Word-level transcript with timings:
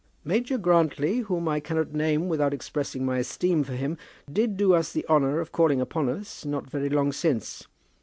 "Major 0.23 0.57
Grantly, 0.57 1.19
whom 1.19 1.47
I 1.47 1.59
cannot 1.59 1.93
name 1.93 2.27
without 2.27 2.55
expressing 2.55 3.05
my 3.05 3.19
esteem 3.19 3.63
for 3.63 3.73
him, 3.73 3.99
did 4.33 4.57
do 4.57 4.73
us 4.73 4.91
the 4.91 5.05
honour 5.07 5.39
of 5.39 5.51
calling 5.51 5.79
upon 5.79 6.09
us 6.09 6.43
not 6.43 6.67
very 6.67 6.89
long 6.89 7.11
since. 7.11 7.67